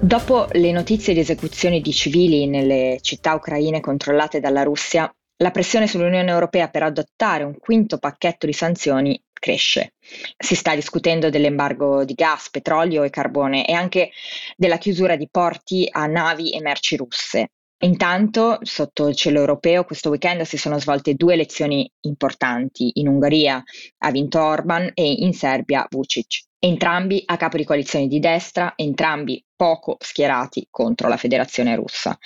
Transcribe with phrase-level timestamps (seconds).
[0.00, 5.88] Dopo le notizie di esecuzioni di civili nelle città ucraine controllate dalla Russia, la pressione
[5.88, 9.94] sull'Unione Europea per adottare un quinto pacchetto di sanzioni cresce.
[10.38, 14.10] Si sta discutendo dell'embargo di gas, petrolio e carbone e anche
[14.56, 17.50] della chiusura di porti a navi e merci russe.
[17.80, 22.92] Intanto, sotto il cielo europeo, questo weekend si sono svolte due elezioni importanti.
[22.94, 23.62] In Ungheria
[23.98, 29.44] ha vinto Orban e in Serbia Vucic entrambi a capo di coalizioni di destra, entrambi
[29.54, 32.16] poco schierati contro la federazione russa.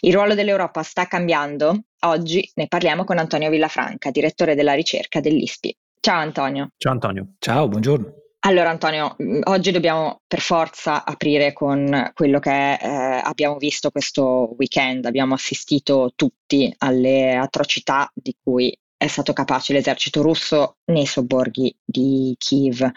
[0.00, 1.84] Il ruolo dell'Europa sta cambiando?
[2.00, 5.76] Oggi ne parliamo con Antonio Villafranca, direttore della ricerca dell'ISPI.
[6.00, 6.70] Ciao Antonio.
[6.76, 7.34] Ciao Antonio.
[7.38, 8.20] Ciao, buongiorno.
[8.44, 12.88] Allora Antonio, oggi dobbiamo per forza aprire con quello che eh,
[13.22, 15.04] abbiamo visto questo weekend.
[15.04, 22.34] Abbiamo assistito tutti alle atrocità di cui è stato capace l'esercito russo nei sobborghi di
[22.36, 22.90] Kiev.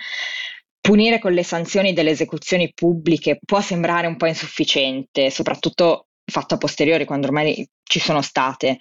[0.85, 6.57] Punire con le sanzioni delle esecuzioni pubbliche può sembrare un po' insufficiente, soprattutto fatto a
[6.59, 8.77] posteriori, quando ormai ci sono state,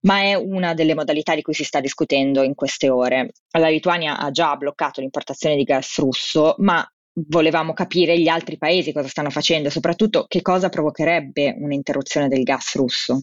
[0.00, 3.34] ma è una delle modalità di cui si sta discutendo in queste ore.
[3.56, 6.84] La Lituania ha già bloccato l'importazione di gas russo, ma
[7.28, 12.74] volevamo capire gli altri paesi cosa stanno facendo, soprattutto che cosa provocherebbe un'interruzione del gas
[12.74, 13.20] russo.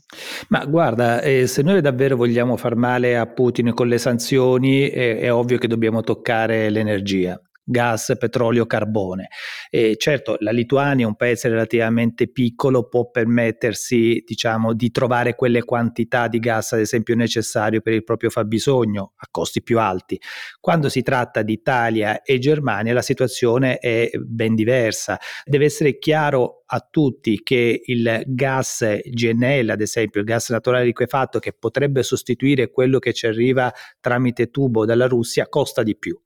[0.47, 5.19] Ma guarda, eh, se noi davvero vogliamo far male a Putin con le sanzioni, eh,
[5.19, 7.37] è ovvio che dobbiamo toccare l'energia
[7.71, 9.29] gas, petrolio, carbone.
[9.69, 16.27] E certo, la Lituania, un paese relativamente piccolo, può permettersi, diciamo, di trovare quelle quantità
[16.27, 20.21] di gas, ad esempio, necessario per il proprio fabbisogno a costi più alti.
[20.59, 25.17] Quando si tratta di Italia e Germania, la situazione è ben diversa.
[25.43, 31.39] Deve essere chiaro a tutti che il gas GNL, ad esempio, il gas naturale liquefatto,
[31.39, 36.19] che potrebbe sostituire quello che ci arriva tramite tubo dalla Russia, costa di più.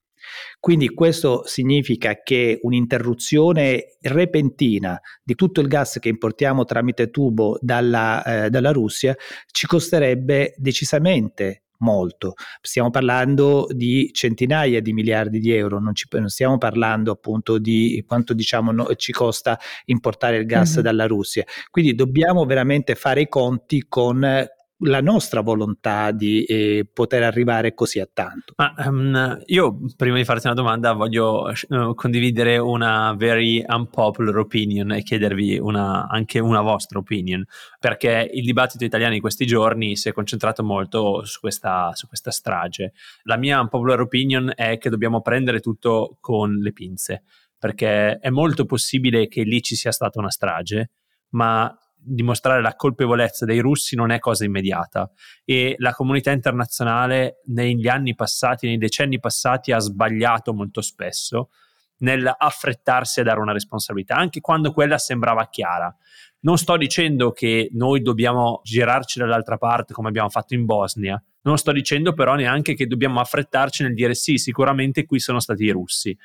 [0.60, 8.24] Quindi questo significa che un'interruzione repentina di tutto il gas che importiamo tramite tubo dalla,
[8.24, 9.16] eh, dalla Russia
[9.52, 12.34] ci costerebbe decisamente molto.
[12.62, 18.04] Stiamo parlando di centinaia di miliardi di euro, non, ci, non stiamo parlando appunto di
[18.08, 20.84] quanto diciamo no, ci costa importare il gas mm-hmm.
[20.84, 21.44] dalla Russia.
[21.70, 24.48] Quindi dobbiamo veramente fare i conti con
[24.80, 28.54] la nostra volontà di eh, poter arrivare così a tanto.
[28.58, 34.92] Ma, um, io prima di farti una domanda voglio uh, condividere una very unpopular opinion
[34.92, 37.44] e chiedervi una, anche una vostra opinion,
[37.80, 42.32] perché il dibattito italiano in questi giorni si è concentrato molto su questa, su questa
[42.32, 42.94] strage.
[43.24, 47.24] La mia unpopular opinion è che dobbiamo prendere tutto con le pinze,
[47.58, 50.92] perché è molto possibile che lì ci sia stata una strage,
[51.30, 51.74] ma
[52.06, 55.10] dimostrare la colpevolezza dei russi non è cosa immediata.
[55.44, 61.50] E la comunità internazionale negli anni passati, nei decenni passati ha sbagliato molto spesso
[61.98, 65.94] nel affrettarsi a dare una responsabilità, anche quando quella sembrava chiara.
[66.42, 71.58] Non sto dicendo che noi dobbiamo girarci dall'altra parte come abbiamo fatto in Bosnia, non
[71.58, 75.72] sto dicendo però neanche che dobbiamo affrettarci nel dire sì, sicuramente qui sono stati i
[75.72, 76.16] russi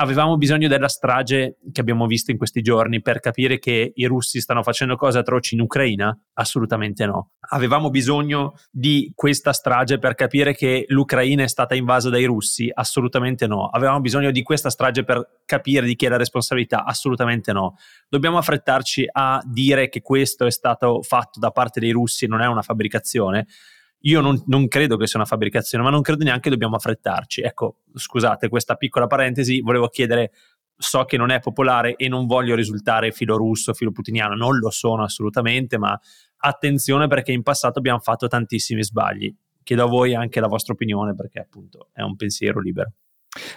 [0.00, 4.40] avevamo bisogno della strage che abbiamo visto in questi giorni per capire che i russi
[4.40, 6.16] stanno facendo cose atroci in Ucraina?
[6.34, 7.30] Assolutamente no.
[7.50, 12.70] Avevamo bisogno di questa strage per capire che l'Ucraina è stata invasa dai russi?
[12.72, 13.66] Assolutamente no.
[13.66, 16.84] Avevamo bisogno di questa strage per capire di chi è la responsabilità?
[16.84, 17.76] Assolutamente no.
[18.08, 22.46] Dobbiamo affrettarci a dire che questo è stato fatto da parte dei russi non è
[22.46, 23.46] una fabbricazione?
[24.02, 27.42] Io non, non, credo che sia una fabbricazione, ma non credo neanche che dobbiamo affrettarci.
[27.42, 30.32] Ecco, scusate questa piccola parentesi, volevo chiedere,
[30.76, 34.70] so che non è popolare e non voglio risultare filo russo, filo putiniano, non lo
[34.70, 35.98] sono assolutamente, ma
[36.36, 39.34] attenzione perché in passato abbiamo fatto tantissimi sbagli.
[39.64, 42.92] Chiedo a voi anche la vostra opinione perché appunto è un pensiero libero.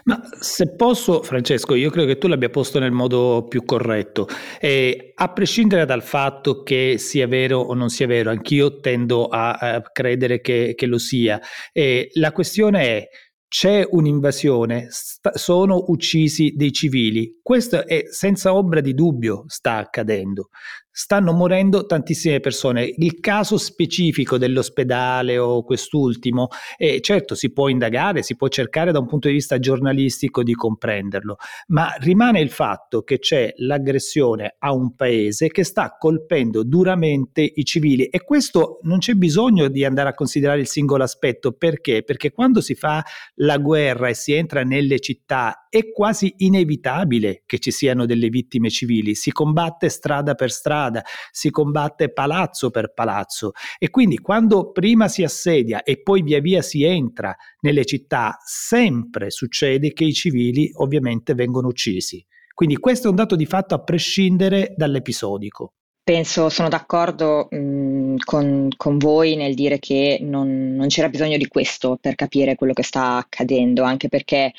[0.06, 4.28] Ma se posso, Francesco, io credo che tu l'abbia posto nel modo più corretto.
[4.60, 9.52] E a prescindere dal fatto che sia vero o non sia vero, anch'io tendo a,
[9.52, 11.40] a credere che, che, lo sia.
[11.72, 13.08] E la questione è:
[13.52, 17.40] c'è un'invasione, sta, sono uccisi dei civili.
[17.44, 20.52] questo è senza ombra di dubbio sta accadendo
[20.92, 22.94] stanno morendo tantissime persone.
[22.98, 29.00] Il caso specifico dell'ospedale o quest'ultimo, eh, certo si può indagare, si può cercare da
[29.00, 31.38] un punto di vista giornalistico di comprenderlo,
[31.68, 37.64] ma rimane il fatto che c'è l'aggressione a un paese che sta colpendo duramente i
[37.64, 42.04] civili e questo non c'è bisogno di andare a considerare il singolo aspetto, perché?
[42.04, 43.04] Perché quando si fa
[43.42, 48.70] la guerra e si entra nelle città è quasi inevitabile che ci siano delle vittime
[48.70, 55.08] civili, si combatte strada per strada si combatte palazzo per palazzo e quindi quando prima
[55.08, 60.70] si assedia e poi via via si entra nelle città, sempre succede che i civili
[60.76, 62.24] ovviamente vengono uccisi.
[62.54, 65.74] Quindi questo è un dato di fatto a prescindere dall'episodico.
[66.04, 71.48] Penso, sono d'accordo mh, con, con, voi nel dire che non, non, c'era bisogno di
[71.48, 74.52] questo per capire quello che sta accadendo, anche perché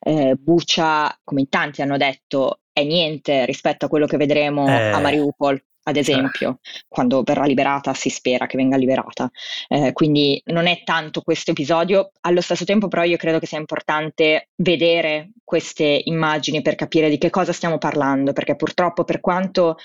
[0.00, 4.90] eh, Bucia, come in tanti hanno detto, è niente rispetto a quello che vedremo eh.
[4.90, 6.84] a Mariupol ad esempio, eh.
[6.86, 9.30] quando verrà liberata, si spera che venga liberata.
[9.68, 13.58] Eh, quindi non è tanto questo episodio, allo stesso tempo però io credo che sia
[13.58, 19.76] importante vedere queste immagini per capire di che cosa stiamo parlando, perché purtroppo per quanto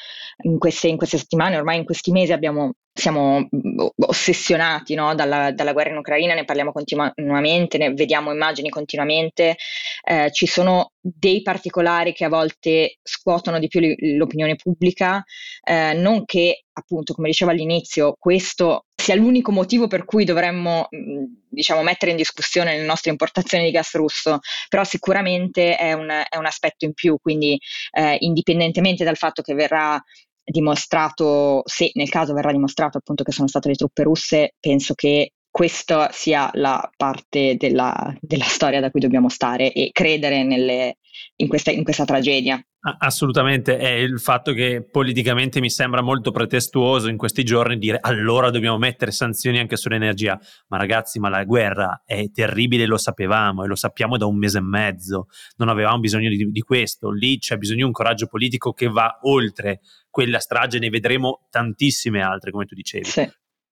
[0.44, 5.16] in queste, in queste settimane, ormai in questi mesi abbiamo siamo mm, ossessionati no?
[5.16, 9.58] dalla, dalla, guerra in Ucraina, ne parliamo continuamente, ne vediamo immagini continuamente,
[10.04, 13.82] eh, ci sono dei particolari che a volte scuotono di più
[14.18, 15.24] l'opinione pubblica,
[15.64, 21.24] eh, non che appunto, come dicevo all'inizio, questo sia l'unico motivo per cui dovremmo mm,
[21.50, 26.38] diciamo, mettere in discussione le nostre importazioni di gas russo, però sicuramente è un, è
[26.38, 27.60] un aspetto in più, quindi
[27.92, 30.02] eh, indipendentemente dal fatto che verrà
[30.44, 35.32] dimostrato, se nel caso verrà dimostrato appunto che sono state le truppe russe, penso che
[35.54, 40.98] questa sia la parte della, della storia da cui dobbiamo stare e credere nelle,
[41.36, 42.60] in, questa, in questa tragedia.
[42.98, 48.50] Assolutamente, è il fatto che politicamente mi sembra molto pretestuoso in questi giorni dire allora
[48.50, 50.40] dobbiamo mettere sanzioni anche sull'energia.
[50.70, 54.58] Ma ragazzi, ma la guerra è terribile, lo sapevamo e lo sappiamo da un mese
[54.58, 55.28] e mezzo.
[55.58, 57.12] Non avevamo bisogno di, di questo.
[57.12, 62.24] Lì c'è bisogno di un coraggio politico che va oltre quella strage, ne vedremo tantissime
[62.24, 63.06] altre, come tu dicevi.
[63.06, 63.22] Sì.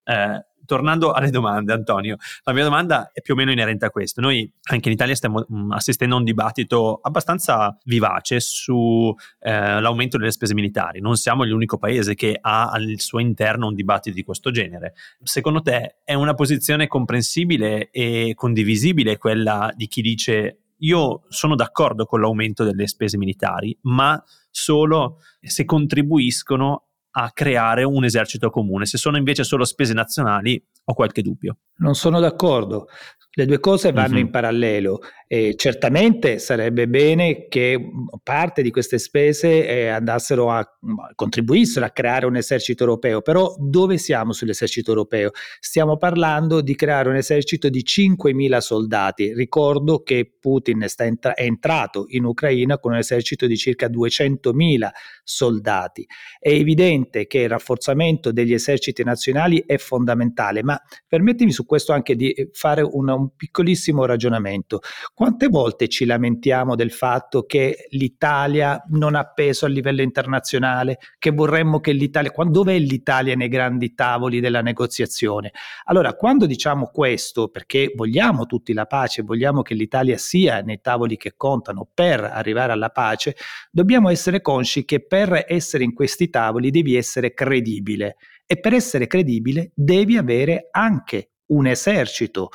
[0.03, 2.15] Eh, tornando alle domande, Antonio,
[2.45, 4.21] la mia domanda è più o meno inerente a questo.
[4.21, 10.31] Noi anche in Italia stiamo mm, assistendo a un dibattito abbastanza vivace sull'aumento eh, delle
[10.31, 11.01] spese militari.
[11.01, 14.93] Non siamo l'unico paese che ha al suo interno un dibattito di questo genere.
[15.21, 22.05] Secondo te è una posizione comprensibile e condivisibile quella di chi dice io sono d'accordo
[22.05, 28.85] con l'aumento delle spese militari, ma solo se contribuiscono a creare un esercito comune.
[28.85, 31.57] Se sono invece solo spese nazionali, ho qualche dubbio.
[31.77, 32.87] Non sono d'accordo.
[33.33, 34.25] Le due cose vanno mm-hmm.
[34.25, 34.99] in parallelo
[35.33, 37.79] e certamente sarebbe bene che
[38.21, 40.69] parte di queste spese eh, andassero a
[41.15, 45.31] contribuissero a creare un esercito europeo, però dove siamo sull'esercito europeo?
[45.61, 49.33] Stiamo parlando di creare un esercito di 5.000 soldati.
[49.33, 54.89] Ricordo che Putin entra- è entrato in Ucraina con un esercito di circa 200.000
[55.23, 56.05] soldati.
[56.39, 60.77] È evidente che il rafforzamento degli eserciti nazionali è fondamentale, ma
[61.07, 64.81] permettimi su questo anche di fare una un piccolissimo ragionamento.
[65.21, 71.29] Quante volte ci lamentiamo del fatto che l'Italia non ha peso a livello internazionale, che
[71.29, 75.51] vorremmo che l'Italia, dov'è l'Italia nei grandi tavoli della negoziazione?
[75.83, 81.17] Allora, quando diciamo questo, perché vogliamo tutti la pace, vogliamo che l'Italia sia nei tavoli
[81.17, 83.35] che contano per arrivare alla pace,
[83.69, 88.15] dobbiamo essere consci che per essere in questi tavoli devi essere credibile
[88.47, 92.49] e per essere credibile devi avere anche un esercito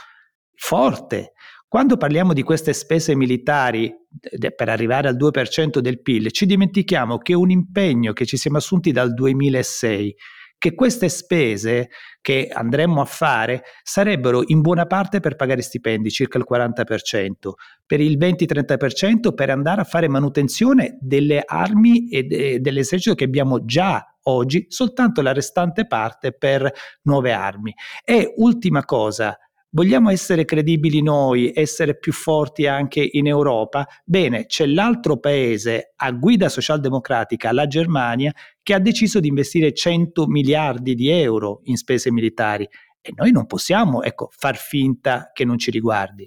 [0.56, 1.34] forte.
[1.76, 3.94] Quando parliamo di queste spese militari
[4.56, 8.92] per arrivare al 2% del PIL, ci dimentichiamo che un impegno che ci siamo assunti
[8.92, 10.16] dal 2006
[10.56, 11.90] che queste spese
[12.22, 17.52] che andremmo a fare sarebbero in buona parte per pagare stipendi, circa il 40%,
[17.84, 23.66] per il 20-30% per andare a fare manutenzione delle armi e de- dell'esercito che abbiamo
[23.66, 27.74] già oggi, soltanto la restante parte per nuove armi.
[28.02, 29.36] E ultima cosa,
[29.76, 33.86] Vogliamo essere credibili noi, essere più forti anche in Europa?
[34.06, 40.28] Bene, c'è l'altro paese a guida socialdemocratica, la Germania, che ha deciso di investire 100
[40.28, 42.66] miliardi di euro in spese militari
[43.02, 46.26] e noi non possiamo ecco, far finta che non ci riguardi.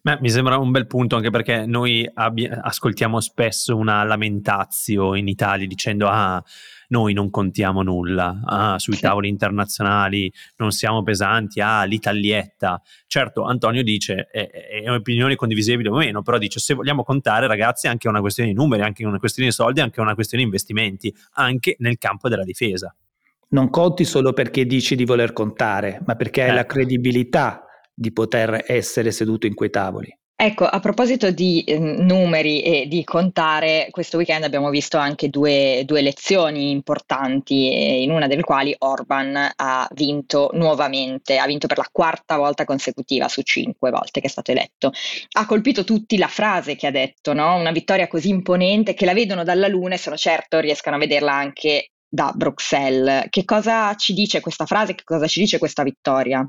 [0.00, 5.26] Beh, mi sembra un bel punto anche perché noi abbi- ascoltiamo spesso una lamentazio in
[5.26, 6.40] Italia dicendo ah
[6.94, 12.80] noi non contiamo nulla ah, sui tavoli internazionali, non siamo pesanti, ah, l'Italietta.
[13.08, 17.88] Certo, Antonio dice, è, è un'opinione condivisibile o meno, però dice, se vogliamo contare ragazzi
[17.88, 20.48] è anche una questione di numeri, anche una questione di soldi, anche una questione di
[20.48, 22.94] investimenti, anche nel campo della difesa.
[23.48, 26.74] Non conti solo perché dici di voler contare, ma perché hai la ecco.
[26.74, 30.16] credibilità di poter essere seduto in quei tavoli.
[30.36, 35.84] Ecco, a proposito di eh, numeri e di contare, questo weekend abbiamo visto anche due,
[35.86, 41.88] due elezioni importanti, in una delle quali Orban ha vinto nuovamente, ha vinto per la
[41.90, 44.92] quarta volta consecutiva su cinque volte che è stato eletto.
[45.36, 47.54] Ha colpito tutti la frase che ha detto, no?
[47.54, 51.32] una vittoria così imponente che la vedono dalla luna e sono certo riescano a vederla
[51.32, 53.26] anche da Bruxelles.
[53.28, 54.94] Che cosa ci dice questa frase?
[54.94, 56.46] Che cosa ci dice questa vittoria?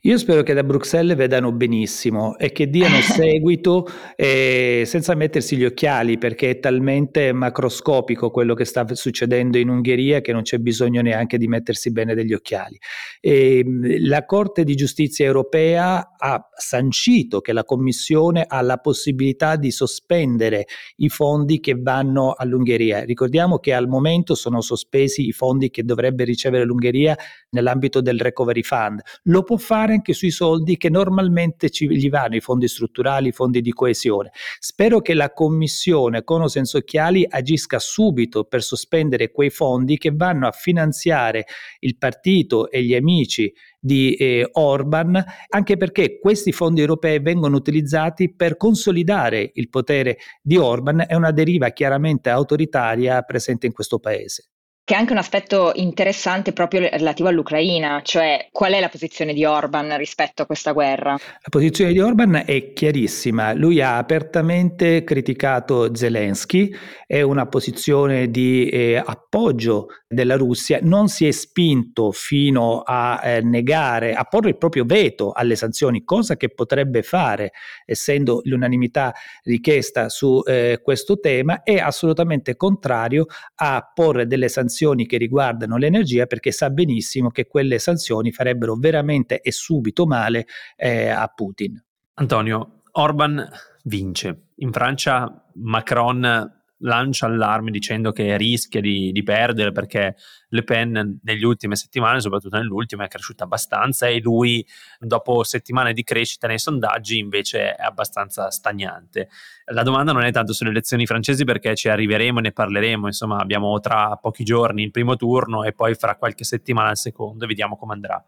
[0.00, 3.86] Io spero che da Bruxelles vedano benissimo e che diano seguito
[4.16, 10.22] eh, senza mettersi gli occhiali perché è talmente macroscopico quello che sta succedendo in Ungheria
[10.22, 12.76] che non c'è bisogno neanche di mettersi bene degli occhiali.
[13.20, 19.54] E, ehm, la Corte di giustizia europea ha sancito che la Commissione ha la possibilità
[19.54, 20.64] di sospendere
[20.96, 23.04] i fondi che vanno all'Ungheria.
[23.04, 27.16] Ricordiamo che al momento sono sospesi spesi i fondi che dovrebbe ricevere l'Ungheria
[27.50, 29.00] nell'ambito del Recovery Fund.
[29.24, 33.32] Lo può fare anche sui soldi che normalmente ci, gli vanno, i fondi strutturali, i
[33.32, 34.30] fondi di coesione.
[34.58, 40.12] Spero che la Commissione, con o senza occhiali, agisca subito per sospendere quei fondi che
[40.14, 41.44] vanno a finanziare
[41.80, 48.34] il partito e gli amici di eh, Orban, anche perché questi fondi europei vengono utilizzati
[48.34, 54.48] per consolidare il potere di Orban, è una deriva chiaramente autoritaria presente in questo paese
[54.86, 59.44] che è anche un aspetto interessante proprio relativo all'Ucraina, cioè qual è la posizione di
[59.44, 61.10] Orban rispetto a questa guerra?
[61.10, 66.72] La posizione di Orban è chiarissima, lui ha apertamente criticato Zelensky,
[67.04, 73.40] è una posizione di eh, appoggio della Russia, non si è spinto fino a eh,
[73.40, 77.50] negare, a porre il proprio veto alle sanzioni, cosa che potrebbe fare
[77.84, 79.12] essendo l'unanimità
[79.42, 83.26] richiesta su eh, questo tema, è assolutamente contrario
[83.56, 88.74] a porre delle sanzioni sanzioni che riguardano l'energia perché sa benissimo che quelle sanzioni farebbero
[88.74, 91.82] veramente e subito male eh, a Putin.
[92.14, 93.48] Antonio, Orban
[93.84, 94.48] vince.
[94.56, 100.16] In Francia Macron lancia allarme dicendo che rischia di, di, perdere perché
[100.48, 104.66] Le Pen negli ultime settimane, soprattutto nell'ultima, è cresciuta abbastanza e lui
[104.98, 109.28] dopo settimane di crescita nei sondaggi invece è abbastanza stagnante.
[109.66, 113.38] La domanda non è tanto sulle elezioni francesi perché ci arriveremo e ne parleremo, insomma
[113.38, 117.48] abbiamo tra pochi giorni il primo turno e poi fra qualche settimana il secondo e
[117.48, 118.22] vediamo come andrà.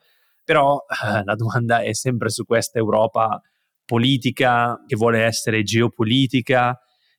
[0.45, 3.43] Però eh, la domanda è sempre su questa Europa
[3.85, 6.79] politica che vuole essere geopolitica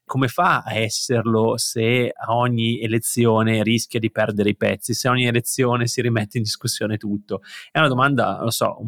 [0.10, 5.12] come fa a esserlo se a ogni elezione rischia di perdere i pezzi, se a
[5.12, 7.42] ogni elezione si rimette in discussione tutto?
[7.72, 8.80] È una domanda, lo so,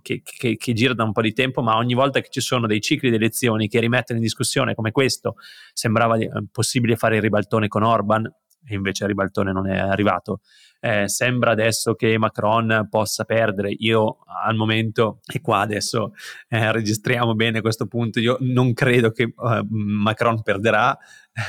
[0.00, 2.66] che, che, che, gira da un po' di tempo, ma ogni volta che ci sono
[2.66, 5.34] dei cicli di elezioni che rimettono in discussione come questo,
[5.74, 8.26] sembrava eh, possibile fare il ribaltone con Orban,
[8.70, 10.40] e invece il ribaltone non è arrivato
[10.80, 13.74] eh, sembra adesso che Macron possa perdere.
[13.78, 16.14] Io al momento, e qua adesso
[16.48, 20.96] eh, registriamo bene questo punto, io non credo che uh, Macron perderà.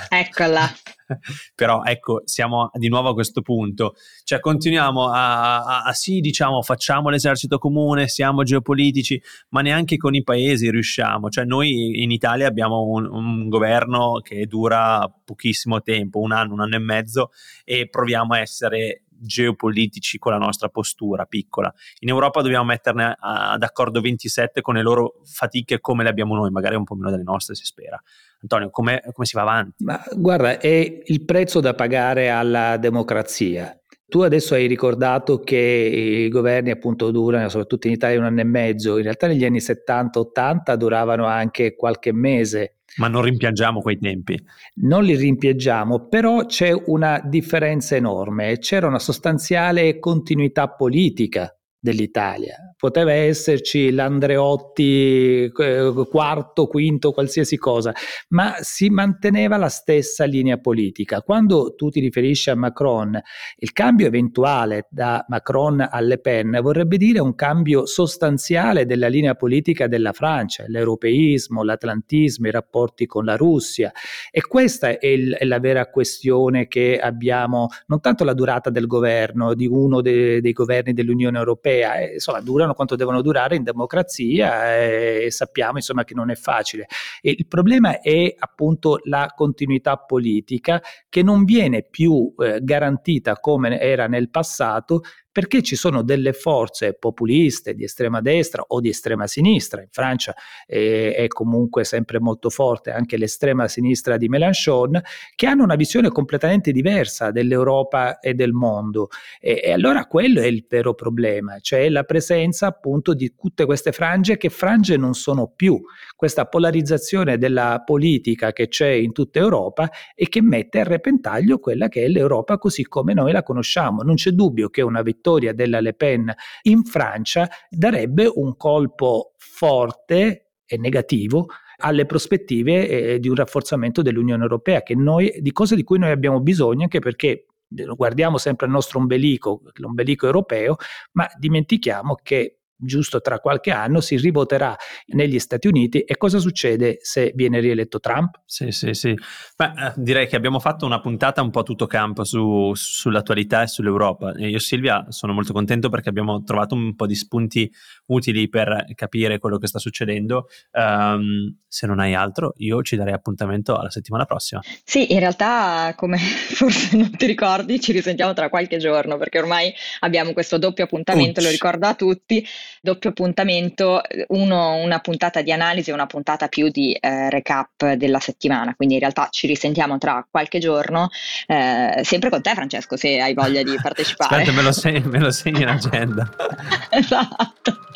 [0.09, 0.69] Eccola.
[1.55, 3.95] Però ecco, siamo di nuovo a questo punto.
[4.23, 10.15] Cioè continuiamo a, a, a, sì, diciamo, facciamo l'esercito comune, siamo geopolitici, ma neanche con
[10.15, 11.29] i paesi riusciamo.
[11.29, 16.61] Cioè noi in Italia abbiamo un, un governo che dura pochissimo tempo, un anno, un
[16.61, 17.31] anno e mezzo,
[17.63, 21.71] e proviamo a essere geopolitici con la nostra postura piccola.
[21.99, 23.15] In Europa dobbiamo metterne
[23.57, 27.23] d'accordo 27 con le loro fatiche come le abbiamo noi, magari un po' meno delle
[27.23, 28.01] nostre si spera.
[28.41, 29.83] Antonio, come, come si va avanti?
[29.83, 33.75] Ma guarda, è il prezzo da pagare alla democrazia.
[34.07, 38.45] Tu adesso hai ricordato che i governi appunto durano, soprattutto in Italia, un anno e
[38.45, 42.79] mezzo, in realtà negli anni 70-80 duravano anche qualche mese.
[42.97, 44.37] Ma non rimpiangiamo quei tempi.
[44.81, 52.70] Non li rimpiangiamo, però c'è una differenza enorme, c'era una sostanziale continuità politica dell'Italia.
[52.81, 57.93] Poteva esserci l'Andreotti eh, quarto, quinto, qualsiasi cosa,
[58.29, 61.21] ma si manteneva la stessa linea politica.
[61.21, 63.21] Quando tu ti riferisci a Macron,
[63.57, 69.35] il cambio eventuale da Macron a Le Pen vorrebbe dire un cambio sostanziale della linea
[69.35, 73.91] politica della Francia, l'europeismo, l'atlantismo, i rapporti con la Russia.
[74.31, 78.87] E questa è, il, è la vera questione che abbiamo, non tanto la durata del
[78.87, 83.55] governo, di uno de, dei governi dell'Unione Europea, europea, insomma durano durano quanto devono durare
[83.55, 86.87] in democrazia e sappiamo insomma che non è facile.
[87.21, 93.79] E il problema è appunto la continuità politica che non viene più eh, garantita come
[93.79, 95.01] era nel passato
[95.31, 100.35] perché ci sono delle forze populiste di estrema destra o di estrema sinistra, in Francia
[100.67, 105.01] eh, è comunque sempre molto forte anche l'estrema sinistra di Mélenchon,
[105.35, 109.07] che hanno una visione completamente diversa dell'Europa e del mondo.
[109.39, 113.91] E, e allora quello è il vero problema, cioè la presenza appunto di tutte queste
[113.93, 115.79] frange che frange non sono più,
[116.15, 121.87] questa polarizzazione della politica che c'è in tutta Europa e che mette a repentaglio quella
[121.87, 124.01] che è l'Europa così come noi la conosciamo.
[124.01, 129.33] Non c'è dubbio che una vittoria vittoria della Le Pen in Francia darebbe un colpo
[129.37, 131.47] forte e negativo
[131.77, 136.39] alle prospettive eh, di un rafforzamento dell'Unione Europea, noi, di cose di cui noi abbiamo
[136.39, 140.75] bisogno, anche perché guardiamo sempre al nostro ombelico, l'ombelico europeo,
[141.13, 144.75] ma dimentichiamo che giusto tra qualche anno si rivoterà
[145.07, 148.41] negli Stati Uniti e cosa succede se viene rieletto Trump?
[148.45, 149.15] Sì, sì, sì.
[149.55, 153.67] Beh, eh, direi che abbiamo fatto una puntata un po' tutto campo su, sull'attualità e
[153.67, 154.33] sull'Europa.
[154.33, 157.71] E io e Silvia sono molto contento perché abbiamo trovato un po' di spunti
[158.07, 160.47] utili per capire quello che sta succedendo.
[160.71, 164.61] Um, se non hai altro, io ci darei appuntamento alla settimana prossima.
[164.83, 166.17] Sì, in realtà, come
[166.53, 171.39] forse non ti ricordi, ci risentiamo tra qualche giorno perché ormai abbiamo questo doppio appuntamento,
[171.39, 171.43] Ucci.
[171.43, 172.45] lo ricordo a tutti
[172.81, 178.19] doppio appuntamento, uno una puntata di analisi e una puntata più di eh, recap della
[178.19, 181.09] settimana, quindi in realtà ci risentiamo tra qualche giorno,
[181.47, 184.35] eh, sempre con te Francesco se hai voglia di partecipare.
[184.35, 186.29] Aspetta, me lo, segni, me lo segni in agenda.
[186.89, 187.89] esatto.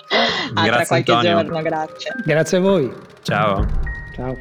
[0.53, 1.41] Ah, grazie tra qualche Antonio.
[1.41, 2.15] giorno, grazie.
[2.24, 2.94] Grazie a voi.
[3.24, 3.65] Ciao.
[4.15, 4.38] Ciao.